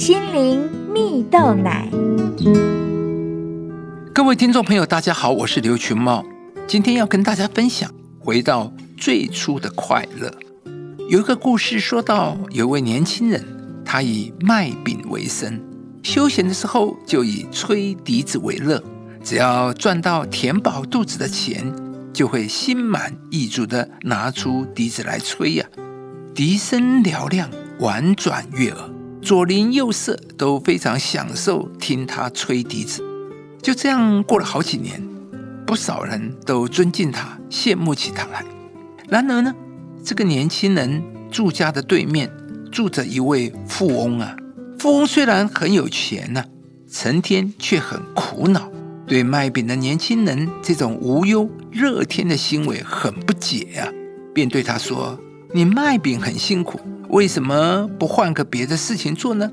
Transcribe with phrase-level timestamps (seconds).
[0.00, 1.86] 心灵蜜豆奶。
[4.14, 6.24] 各位听众朋友，大家好，我是刘群茂，
[6.66, 10.32] 今天要跟大家分享回到最初的快乐。
[11.10, 13.44] 有一个故事说到，有一位年轻人，
[13.84, 15.60] 他以卖饼为生，
[16.02, 18.82] 休闲的时候就以吹笛子为乐，
[19.22, 21.70] 只要赚到填饱肚子的钱，
[22.10, 25.66] 就会心满意足的拿出笛子来吹呀。
[26.34, 28.90] 笛声嘹亮，婉转悦耳，
[29.22, 33.04] 左邻右舍都非常享受听他吹笛子。
[33.62, 35.02] 就这样过了好几年，
[35.66, 38.44] 不少人都尊敬他，羡慕起他来。
[39.08, 39.54] 然而呢，
[40.02, 42.30] 这个年轻人住家的对面
[42.72, 44.34] 住着一位富翁啊。
[44.78, 46.42] 富翁虽然很有钱呢，
[46.90, 48.70] 成天却很苦恼，
[49.06, 53.92] 对卖饼的年轻人这种无忧乐天的行为很不解呀，
[54.32, 55.18] 便对他说。
[55.52, 56.78] 你卖饼很辛苦，
[57.10, 59.50] 为什么不换个别的事情做呢？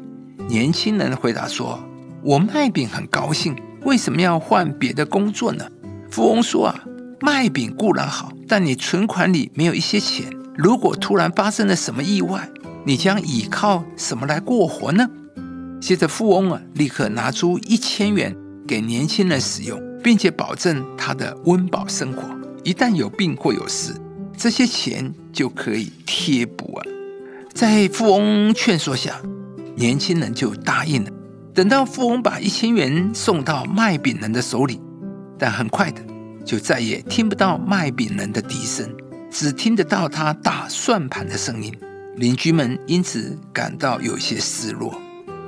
[0.48, 1.84] 年轻人回答说
[2.22, 5.66] ：“我卖饼很高兴，为什么要换别的工作呢？”
[6.12, 6.84] 富翁说：“啊，
[7.20, 12.48] 卖饼固然好，但你存款里没有一些钱，如果突然发生了什么意外，
[12.86, 15.10] 你将依靠什么来过活呢？”
[15.82, 18.36] 接着，富翁啊，立刻拿出一千元
[18.68, 22.22] 给年轻人使用，并且保证他的温饱生活，
[22.64, 23.96] 一旦有病或有事。
[24.38, 26.86] 这些钱就可以贴补啊！
[27.58, 29.20] 在富翁劝说下，
[29.76, 31.10] 年轻人就答应了。
[31.56, 34.80] 等到富翁把一千元送到卖饼人的手里，
[35.40, 36.00] 但很快的
[36.46, 38.88] 就再也听不到卖饼人的笛声，
[39.32, 41.76] 只听得到他打算盘的声音。
[42.18, 44.94] 邻居们因此感到有些失落。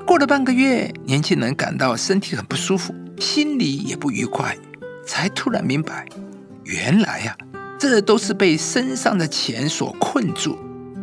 [0.03, 4.57] 过了半个月，年轻人感到身体很不舒服，心里也不愉快，
[5.05, 6.07] 才突然明白，
[6.63, 7.37] 原来呀。
[7.77, 10.57] 这都是被身上的钱所困住，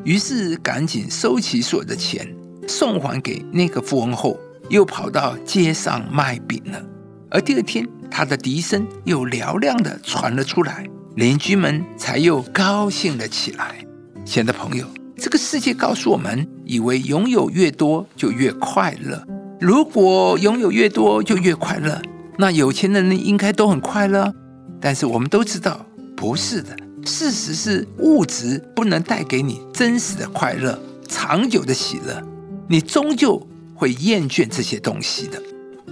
[0.06, 2.24] 于是赶紧收起所有的钱，
[2.68, 6.80] 送还给那个富翁后，又跑到街上卖饼了。
[7.28, 13.84] 而第二天，他的笛声又嘹亮的传了出来，邻居们才又高兴了起来。
[14.24, 19.20] 亲爱的朋友，这个世界告诉我们，以为拥有越多就越快乐。
[19.60, 22.00] 如果拥有越多就越快乐，
[22.38, 24.32] 那有钱的人应该都很快乐。
[24.80, 25.84] 但是我们都知道。
[26.16, 26.74] 不是的，
[27.06, 30.78] 事实是物质不能带给你真实的快乐、
[31.08, 32.22] 长久的喜乐，
[32.68, 33.40] 你终究
[33.74, 35.40] 会厌倦这些东西的。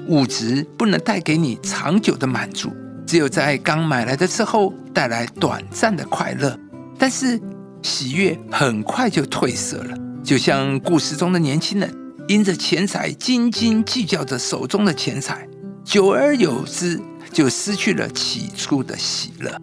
[0.08, 2.70] 物质不能带给你长久的满足，
[3.06, 6.58] 只有在刚买来的时候带来短暂的快乐，
[6.98, 7.40] 但是
[7.82, 9.96] 喜悦很快就褪色了。
[10.22, 11.94] 就像故事中的年轻人，
[12.28, 15.48] 因着钱财斤斤计较着手中的钱财，
[15.84, 17.00] 久而有之
[17.32, 19.56] 就失去了起初的喜乐。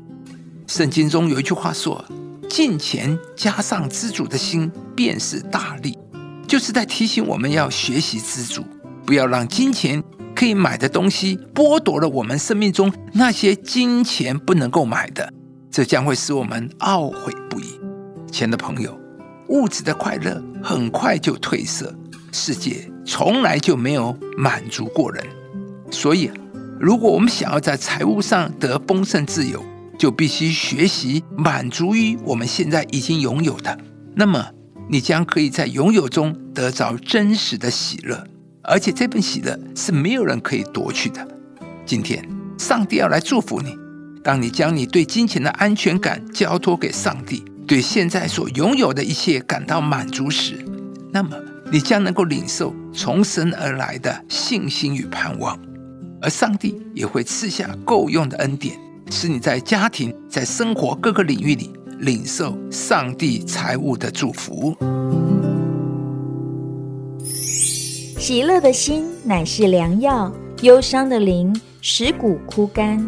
[0.72, 2.02] 圣经中有一句话说
[2.50, 6.00] ：“金钱加上知足的心，便是大利。”
[6.48, 8.64] 就是在提醒我们要学习知足，
[9.06, 10.02] 不要让金钱
[10.34, 15.34] 可以买的东西剥夺了我们生命中那些金钱不能够买的，
[15.70, 17.78] 这将会使我们懊悔不已。
[18.32, 18.98] 亲爱的朋友，
[19.50, 21.94] 物质的快乐很快就褪色，
[22.32, 25.22] 世界从来就没有满足过人。
[25.92, 26.32] 所以，
[26.80, 29.62] 如果我们想要在财务上得丰盛自由，
[30.01, 33.78] 就必须学习满足于我们现在已经拥有的，
[34.16, 34.44] 那么
[34.89, 38.25] 你将可以在拥有中得着真实的喜乐，
[38.63, 41.28] 而且这份喜乐是没有人可以夺去的。
[41.85, 43.78] 今天，上帝要来祝福你。
[44.23, 50.66] 当你将你对金钱的安全感交托给上帝，对现在所拥有的一切感到满足时，
[51.11, 51.38] 那么
[51.72, 55.59] 你将能够领受从神而来的信心与盼望，
[56.19, 58.75] 而上帝也会赐下够用的恩典。
[59.11, 64.73] 使你在家庭、在生活各个领域里领受上帝财务的祝福。
[68.17, 73.05] 喜乐的心乃是良药，忧伤的灵使骨枯干。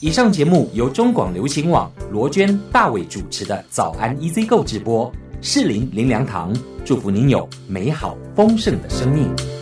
[0.00, 5.10] 以上节目由中广流行网罗娟、大伟主持的早安 EZ 购直播，
[5.40, 6.52] 适林林良堂
[6.84, 9.53] 祝福您有美好丰盛的生命。